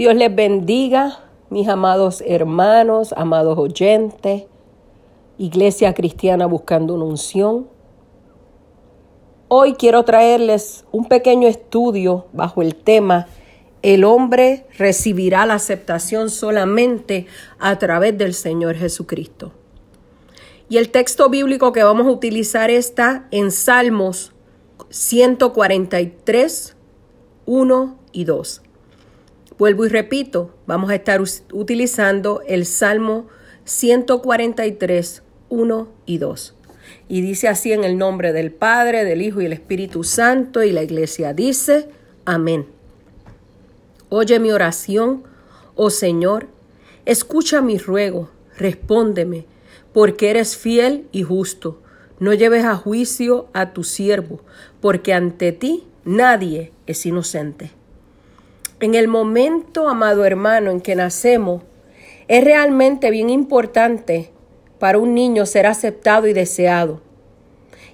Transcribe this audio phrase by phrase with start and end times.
[0.00, 1.20] Dios les bendiga,
[1.50, 4.44] mis amados hermanos, amados oyentes,
[5.36, 7.68] Iglesia Cristiana Buscando una Unción.
[9.48, 13.26] Hoy quiero traerles un pequeño estudio bajo el tema
[13.82, 17.26] El hombre recibirá la aceptación solamente
[17.58, 19.52] a través del Señor Jesucristo.
[20.70, 24.32] Y el texto bíblico que vamos a utilizar está en Salmos
[24.88, 26.74] 143,
[27.44, 28.62] 1 y 2.
[29.60, 31.20] Vuelvo y repito, vamos a estar
[31.52, 33.26] utilizando el Salmo
[33.64, 36.54] 143, 1 y 2.
[37.08, 40.72] Y dice así en el nombre del Padre, del Hijo y el Espíritu Santo, y
[40.72, 41.90] la iglesia dice,
[42.24, 42.68] amén.
[44.08, 45.24] Oye mi oración,
[45.74, 46.48] oh Señor,
[47.04, 49.44] escucha mi ruego, respóndeme,
[49.92, 51.82] porque eres fiel y justo.
[52.18, 54.40] No lleves a juicio a tu siervo,
[54.80, 57.72] porque ante ti nadie es inocente.
[58.82, 61.62] En el momento, amado hermano, en que nacemos,
[62.28, 64.30] es realmente bien importante
[64.78, 67.02] para un niño ser aceptado y deseado.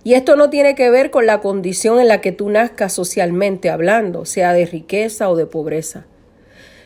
[0.05, 3.69] Y esto no tiene que ver con la condición en la que tú nazcas socialmente
[3.69, 6.07] hablando, sea de riqueza o de pobreza.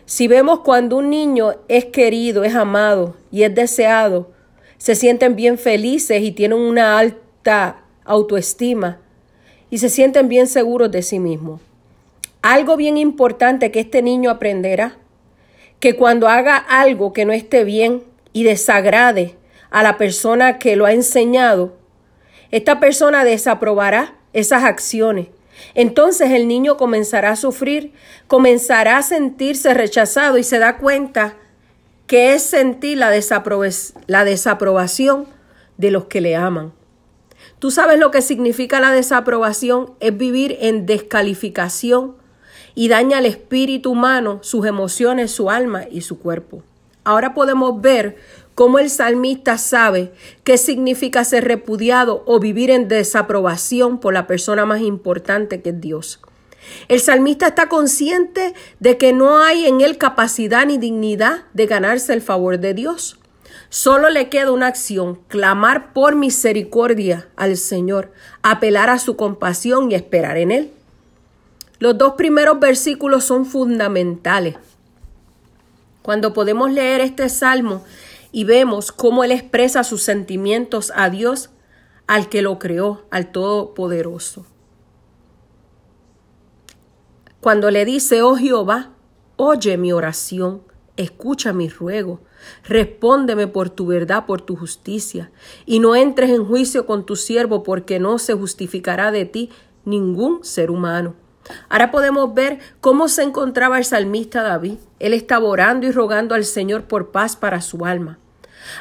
[0.06, 4.30] Si vemos cuando un niño es querido, es amado y es deseado,
[4.78, 8.98] se sienten bien felices y tienen una alta autoestima
[9.68, 11.60] y se sienten bien seguros de sí mismos.
[12.42, 14.96] Algo bien importante que este niño aprenderá,
[15.78, 18.02] que cuando haga algo que no esté bien
[18.32, 19.36] y desagrade
[19.70, 21.76] a la persona que lo ha enseñado,
[22.50, 25.28] esta persona desaprobará esas acciones.
[25.74, 27.92] Entonces el niño comenzará a sufrir,
[28.26, 31.36] comenzará a sentirse rechazado y se da cuenta
[32.06, 33.10] que es sentir la,
[34.06, 35.26] la desaprobación
[35.76, 36.72] de los que le aman.
[37.58, 42.16] Tú sabes lo que significa la desaprobación, es vivir en descalificación,
[42.74, 46.62] y daña al espíritu humano, sus emociones, su alma y su cuerpo.
[47.04, 48.16] Ahora podemos ver
[48.54, 50.12] cómo el salmista sabe
[50.44, 55.80] qué significa ser repudiado o vivir en desaprobación por la persona más importante que es
[55.80, 56.20] Dios.
[56.88, 62.12] El salmista está consciente de que no hay en él capacidad ni dignidad de ganarse
[62.12, 63.18] el favor de Dios.
[63.70, 69.94] Solo le queda una acción, clamar por misericordia al Señor, apelar a su compasión y
[69.94, 70.72] esperar en Él.
[71.80, 74.56] Los dos primeros versículos son fundamentales.
[76.02, 77.82] Cuando podemos leer este salmo
[78.32, 81.48] y vemos cómo él expresa sus sentimientos a Dios,
[82.06, 84.44] al que lo creó, al Todopoderoso.
[87.40, 88.90] Cuando le dice, oh Jehová,
[89.36, 90.60] oye mi oración,
[90.98, 92.20] escucha mi ruego,
[92.62, 95.30] respóndeme por tu verdad, por tu justicia,
[95.64, 99.48] y no entres en juicio con tu siervo, porque no se justificará de ti
[99.86, 101.14] ningún ser humano.
[101.68, 104.78] Ahora podemos ver cómo se encontraba el salmista David.
[104.98, 108.18] Él estaba orando y rogando al Señor por paz para su alma.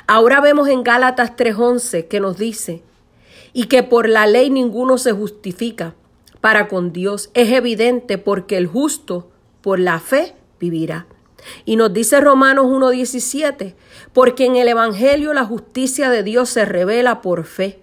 [0.07, 2.83] Ahora vemos en Gálatas 3:11 que nos dice,
[3.53, 5.95] y que por la ley ninguno se justifica
[6.41, 7.29] para con Dios.
[7.33, 9.29] Es evidente porque el justo
[9.61, 11.07] por la fe vivirá.
[11.65, 13.75] Y nos dice Romanos 1:17,
[14.13, 17.81] porque en el Evangelio la justicia de Dios se revela por fe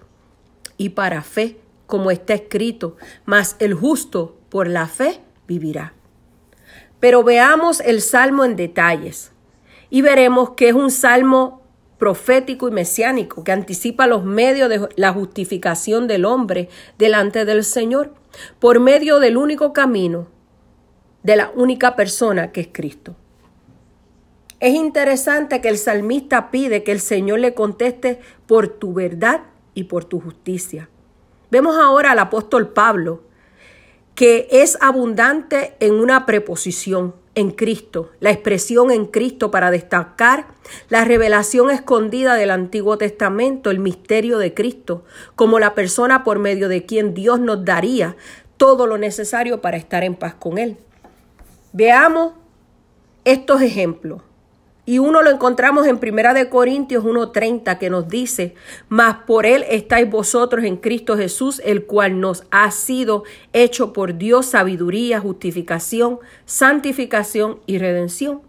[0.77, 5.95] y para fe, como está escrito, mas el justo por la fe vivirá.
[7.01, 9.33] Pero veamos el salmo en detalles
[9.91, 11.63] y veremos que es un salmo
[11.99, 16.69] profético y mesiánico que anticipa los medios de la justificación del hombre
[16.99, 18.15] delante del Señor
[18.59, 20.29] por medio del único camino
[21.23, 23.17] de la única persona que es Cristo.
[24.61, 29.43] Es interesante que el salmista pide que el Señor le conteste por tu verdad
[29.75, 30.89] y por tu justicia.
[31.51, 33.26] Vemos ahora al apóstol Pablo
[34.17, 40.47] que es abundante en una preposición, en Cristo, la expresión en Cristo para destacar
[40.89, 45.05] la revelación escondida del Antiguo Testamento, el misterio de Cristo,
[45.37, 48.17] como la persona por medio de quien Dios nos daría
[48.57, 50.79] todo lo necesario para estar en paz con Él.
[51.75, 52.33] Veamos
[53.27, 54.23] estos ejemplos.
[54.89, 58.55] Y uno lo encontramos en Primera de Corintios 1:30 que nos dice,
[58.89, 64.17] "Mas por él estáis vosotros en Cristo Jesús, el cual nos ha sido hecho por
[64.17, 68.43] Dios sabiduría, justificación, santificación y redención."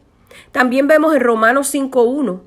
[0.51, 2.43] También vemos en Romanos 5:1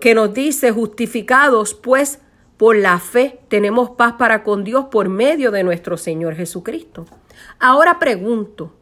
[0.00, 2.18] que nos dice, "Justificados pues
[2.56, 7.06] por la fe tenemos paz para con Dios por medio de nuestro Señor Jesucristo."
[7.60, 8.72] Ahora pregunto,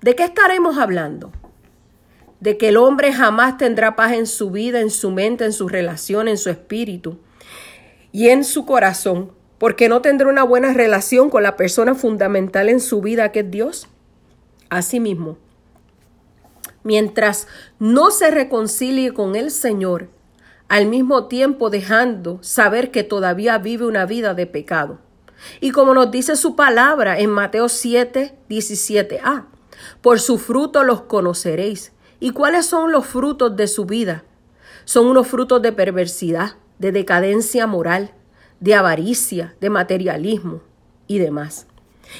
[0.00, 1.30] ¿de qué estaremos hablando?
[2.40, 5.68] De que el hombre jamás tendrá paz en su vida, en su mente, en su
[5.68, 7.18] relación, en su espíritu
[8.12, 12.80] y en su corazón, porque no tendrá una buena relación con la persona fundamental en
[12.80, 13.88] su vida que es Dios.
[14.70, 15.38] Asimismo,
[16.84, 17.48] mientras
[17.78, 20.08] no se reconcilie con el Señor,
[20.68, 24.98] al mismo tiempo dejando saber que todavía vive una vida de pecado.
[25.60, 29.46] Y como nos dice su palabra en Mateo 7, 17a,
[30.02, 31.92] por su fruto los conoceréis.
[32.20, 34.24] ¿Y cuáles son los frutos de su vida?
[34.84, 38.12] Son unos frutos de perversidad, de decadencia moral,
[38.60, 40.62] de avaricia, de materialismo
[41.06, 41.66] y demás.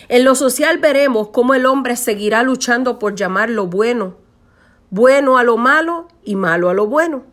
[0.08, 4.16] En lo social veremos cómo el hombre seguirá luchando por llamar lo bueno,
[4.90, 7.24] bueno a lo malo y malo a lo bueno.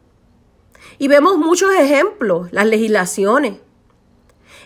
[0.98, 3.58] Y vemos muchos ejemplos, las legislaciones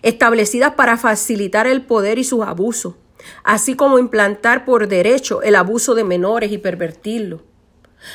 [0.02, 2.96] establecidas para facilitar el poder y sus abusos,
[3.44, 7.49] así como implantar por derecho el abuso de menores y pervertirlo.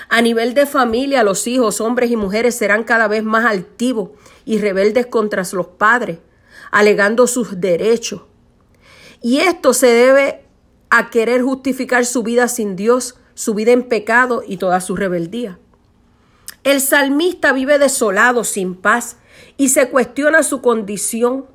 [0.09, 4.11] A nivel de familia, los hijos, hombres y mujeres serán cada vez más altivos
[4.45, 6.19] y rebeldes contra los padres,
[6.71, 8.23] alegando sus derechos.
[9.21, 10.45] Y esto se debe
[10.91, 15.59] a querer justificar su vida sin Dios, su vida en pecado y toda su rebeldía.
[16.63, 19.19] El salmista vive desolado, sin paz,
[19.57, 21.47] y se cuestiona su condición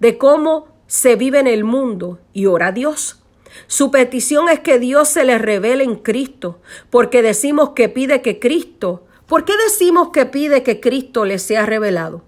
[0.00, 3.17] de cómo se vive en el mundo y ora a Dios.
[3.66, 6.60] Su petición es que Dios se le revele en Cristo,
[6.90, 11.66] porque decimos que pide que Cristo, ¿por qué decimos que pide que Cristo le sea
[11.66, 12.22] revelado?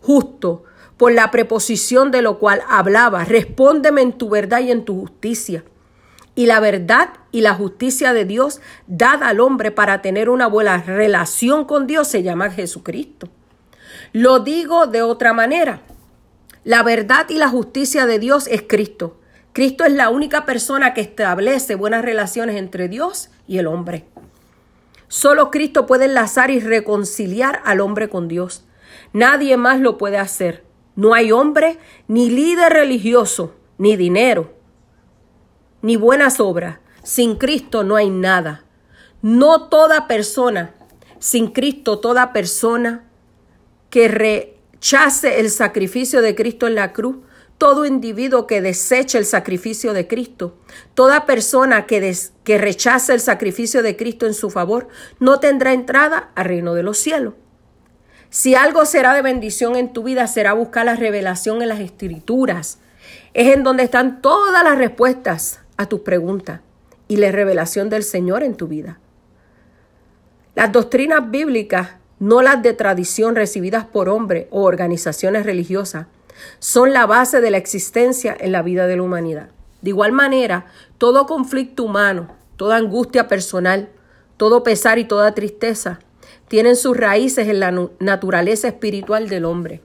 [0.00, 0.64] Justo,
[0.96, 5.64] por la preposición de lo cual hablaba, respóndeme en tu verdad y en tu justicia.
[6.34, 10.82] Y la verdad y la justicia de Dios dada al hombre para tener una buena
[10.82, 13.28] relación con Dios se llama Jesucristo.
[14.12, 15.80] Lo digo de otra manera.
[16.64, 19.16] La verdad y la justicia de Dios es Cristo.
[19.56, 24.04] Cristo es la única persona que establece buenas relaciones entre Dios y el hombre.
[25.08, 28.66] Solo Cristo puede enlazar y reconciliar al hombre con Dios.
[29.14, 30.62] Nadie más lo puede hacer.
[30.94, 34.52] No hay hombre, ni líder religioso, ni dinero,
[35.80, 36.80] ni buenas obras.
[37.02, 38.62] Sin Cristo no hay nada.
[39.22, 40.74] No toda persona,
[41.18, 43.08] sin Cristo, toda persona
[43.88, 47.16] que rechace el sacrificio de Cristo en la cruz,
[47.58, 50.56] todo individuo que deseche el sacrificio de Cristo,
[50.94, 52.14] toda persona que,
[52.44, 54.88] que rechace el sacrificio de Cristo en su favor,
[55.20, 57.34] no tendrá entrada al reino de los cielos.
[58.28, 62.78] Si algo será de bendición en tu vida, será buscar la revelación en las escrituras.
[63.32, 66.60] Es en donde están todas las respuestas a tus preguntas
[67.08, 68.98] y la revelación del Señor en tu vida.
[70.54, 76.06] Las doctrinas bíblicas, no las de tradición recibidas por hombres o organizaciones religiosas,
[76.58, 79.50] son la base de la existencia en la vida de la humanidad.
[79.82, 80.66] De igual manera,
[80.98, 83.90] todo conflicto humano, toda angustia personal,
[84.36, 86.00] todo pesar y toda tristeza
[86.48, 89.82] tienen sus raíces en la naturaleza espiritual del hombre.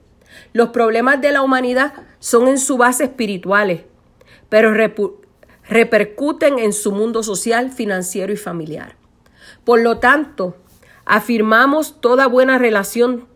[0.54, 3.84] Los problemas de la humanidad son en su base espirituales,
[4.50, 4.74] pero
[5.68, 8.96] repercuten en su mundo social, financiero y familiar.
[9.64, 10.56] Por lo tanto,
[11.06, 13.28] afirmamos toda buena relación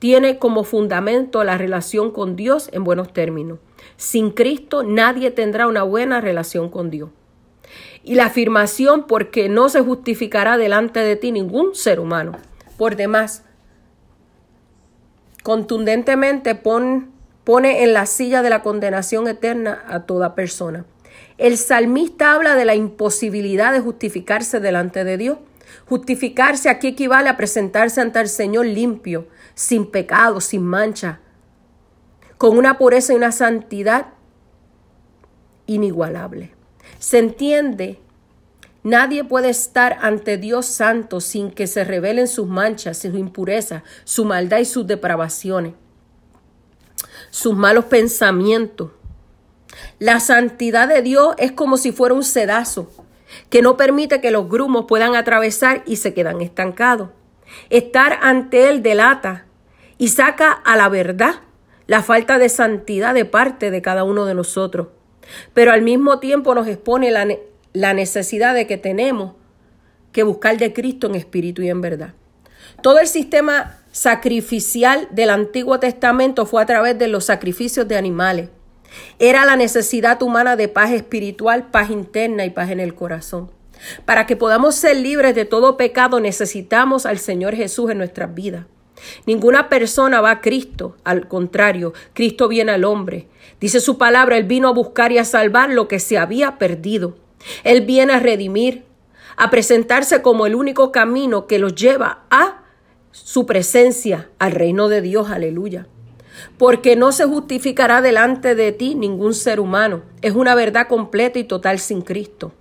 [0.00, 3.60] tiene como fundamento la relación con Dios en buenos términos.
[3.96, 7.10] Sin Cristo nadie tendrá una buena relación con Dios.
[8.02, 12.32] Y la afirmación porque no se justificará delante de ti ningún ser humano.
[12.78, 13.44] Por demás,
[15.42, 20.86] contundentemente pone en la silla de la condenación eterna a toda persona.
[21.36, 25.38] El salmista habla de la imposibilidad de justificarse delante de Dios.
[25.90, 29.26] Justificarse aquí equivale a presentarse ante el Señor limpio,
[29.56, 31.18] sin pecado, sin mancha,
[32.38, 34.06] con una pureza y una santidad
[35.66, 36.54] inigualable.
[37.00, 37.98] Se entiende,
[38.84, 44.24] nadie puede estar ante Dios santo sin que se revelen sus manchas, sus impurezas, su
[44.24, 45.74] maldad y sus depravaciones,
[47.30, 48.92] sus malos pensamientos.
[49.98, 52.92] La santidad de Dios es como si fuera un sedazo
[53.48, 57.10] que no permite que los grumos puedan atravesar y se quedan estancados.
[57.68, 59.46] Estar ante Él delata
[59.98, 61.40] y saca a la verdad
[61.86, 64.88] la falta de santidad de parte de cada uno de nosotros.
[65.54, 67.26] Pero al mismo tiempo nos expone la,
[67.72, 69.34] la necesidad de que tenemos
[70.12, 72.14] que buscar de Cristo en espíritu y en verdad.
[72.82, 78.48] Todo el sistema sacrificial del Antiguo Testamento fue a través de los sacrificios de animales.
[79.18, 83.50] Era la necesidad humana de paz espiritual, paz interna y paz en el corazón.
[84.04, 88.66] Para que podamos ser libres de todo pecado necesitamos al Señor Jesús en nuestras vidas.
[89.26, 93.28] Ninguna persona va a Cristo, al contrario, Cristo viene al hombre.
[93.60, 97.16] Dice su palabra, Él vino a buscar y a salvar lo que se había perdido.
[97.64, 98.84] Él viene a redimir,
[99.36, 102.62] a presentarse como el único camino que los lleva a
[103.10, 105.86] su presencia, al reino de Dios, aleluya.
[106.58, 110.02] Porque no se justificará delante de ti ningún ser humano.
[110.22, 112.52] Es una verdad completa y total sin Cristo.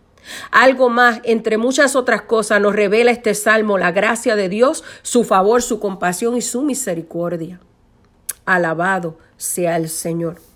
[0.51, 5.23] Algo más, entre muchas otras cosas, nos revela este salmo la gracia de Dios, su
[5.23, 7.59] favor, su compasión y su misericordia.
[8.45, 10.48] Alabado sea el Señor.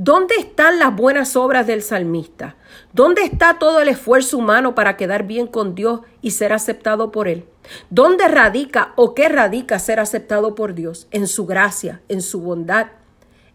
[0.00, 2.54] ¿Dónde están las buenas obras del salmista?
[2.92, 7.26] ¿Dónde está todo el esfuerzo humano para quedar bien con Dios y ser aceptado por
[7.26, 7.46] Él?
[7.90, 11.08] ¿Dónde radica o qué radica ser aceptado por Dios?
[11.10, 12.92] En su gracia, en su bondad,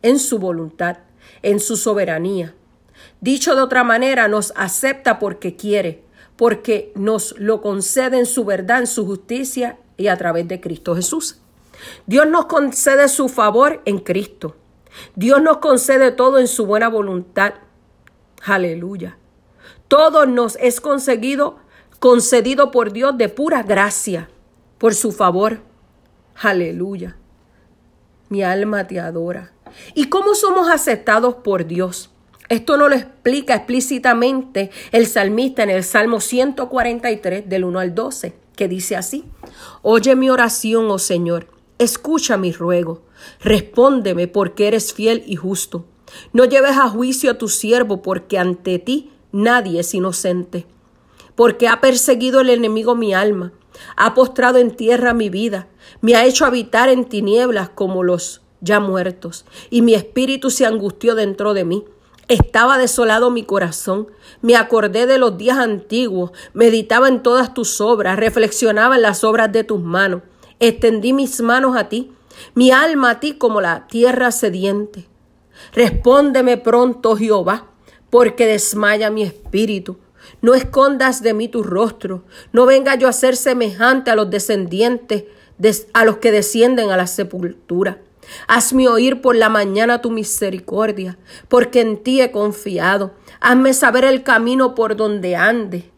[0.02, 0.98] en su voluntad,
[1.44, 2.54] en su soberanía.
[3.22, 6.04] Dicho de otra manera, nos acepta porque quiere,
[6.36, 10.94] porque nos lo concede en su verdad, en su justicia y a través de Cristo
[10.94, 11.40] Jesús.
[12.06, 14.58] Dios nos concede su favor en Cristo.
[15.16, 17.54] Dios nos concede todo en su buena voluntad.
[18.44, 19.18] Aleluya.
[19.88, 21.58] Todo nos es conseguido,
[22.00, 24.30] concedido por Dios de pura gracia,
[24.78, 25.60] por su favor.
[26.42, 27.18] Aleluya.
[28.30, 29.54] Mi alma te adora.
[29.94, 32.10] ¿Y cómo somos aceptados por Dios?
[32.50, 38.36] Esto no lo explica explícitamente el salmista en el Salmo 143 del 1 al 12,
[38.56, 39.26] que dice así,
[39.82, 41.48] Oye mi oración, oh Señor,
[41.84, 43.02] escucha mi ruego
[43.42, 45.86] Respóndeme porque eres fiel y justo.
[46.32, 50.66] No lleves a juicio a tu siervo porque ante ti nadie es inocente.
[51.36, 53.54] Porque ha perseguido el enemigo mi alma,
[53.98, 55.68] ha postrado en tierra mi vida,
[56.02, 61.16] me ha hecho habitar en tinieblas como los ya muertos, y mi espíritu se angustió
[61.16, 61.84] dentro de mí.
[62.28, 64.08] Estaba desolado mi corazón,
[64.42, 69.52] me acordé de los días antiguos, meditaba en todas tus obras, reflexionaba en las obras
[69.52, 70.22] de tus manos,
[70.68, 72.14] extendí mis manos a ti,
[72.56, 75.08] mi alma a ti como la tierra sediente.
[75.74, 77.68] Respóndeme pronto, Jehová,
[78.10, 79.98] porque desmaya mi espíritu.
[80.42, 85.26] No escondas de mí tu rostro, no venga yo a ser semejante a los descendientes,
[85.94, 88.00] a los que descienden a la sepultura.
[88.48, 91.18] Hazme oír por la mañana tu misericordia,
[91.50, 93.14] porque en ti he confiado.
[93.42, 95.93] Hazme saber el camino por donde ande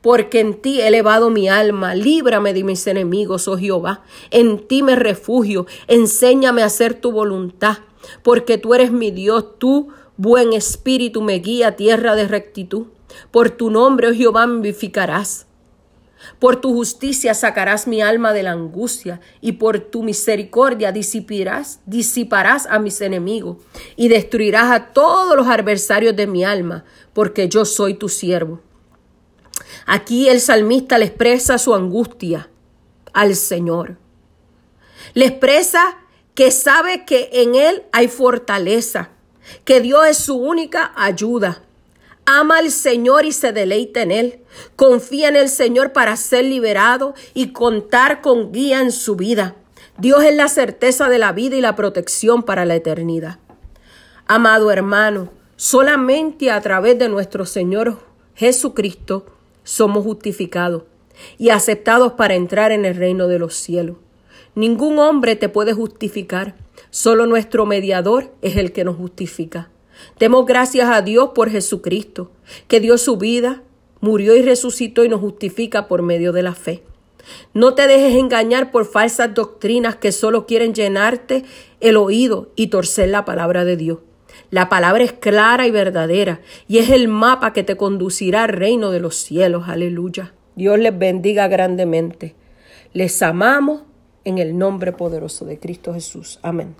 [0.00, 4.82] porque en ti he elevado mi alma, líbrame de mis enemigos, oh Jehová, en ti
[4.82, 7.78] me refugio, enséñame a hacer tu voluntad,
[8.22, 12.86] porque tú eres mi Dios, tú, buen espíritu, me guía tierra de rectitud.
[13.30, 15.46] Por tu nombre, oh Jehová, me vivificarás.
[16.38, 22.66] Por tu justicia sacarás mi alma de la angustia y por tu misericordia disiparás, disiparás
[22.66, 23.58] a mis enemigos
[23.96, 28.60] y destruirás a todos los adversarios de mi alma, porque yo soy tu siervo.
[29.86, 32.48] Aquí el salmista le expresa su angustia
[33.12, 33.96] al Señor.
[35.14, 35.98] Le expresa
[36.34, 39.10] que sabe que en Él hay fortaleza,
[39.64, 41.62] que Dios es su única ayuda.
[42.24, 44.40] Ama al Señor y se deleita en Él.
[44.76, 49.56] Confía en el Señor para ser liberado y contar con guía en su vida.
[49.98, 53.38] Dios es la certeza de la vida y la protección para la eternidad.
[54.26, 57.98] Amado hermano, solamente a través de nuestro Señor
[58.34, 59.26] Jesucristo
[59.64, 60.84] somos justificados
[61.38, 63.96] y aceptados para entrar en el reino de los cielos.
[64.54, 66.56] Ningún hombre te puede justificar,
[66.90, 69.70] solo nuestro mediador es el que nos justifica.
[70.18, 72.30] Demos gracias a Dios por Jesucristo,
[72.68, 73.62] que dio su vida,
[74.00, 76.82] murió y resucitó y nos justifica por medio de la fe.
[77.54, 81.44] No te dejes engañar por falsas doctrinas que solo quieren llenarte
[81.80, 83.98] el oído y torcer la palabra de Dios.
[84.52, 88.90] La palabra es clara y verdadera y es el mapa que te conducirá al reino
[88.90, 89.64] de los cielos.
[89.66, 90.34] Aleluya.
[90.56, 92.34] Dios les bendiga grandemente.
[92.92, 93.84] Les amamos
[94.24, 96.38] en el nombre poderoso de Cristo Jesús.
[96.42, 96.74] Amén.